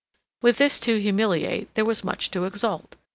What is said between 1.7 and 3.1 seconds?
there was much to exalt.